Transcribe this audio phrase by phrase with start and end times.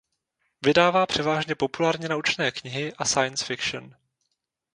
[0.65, 3.95] Vydává převážně populárně naučné knihy a science fiction.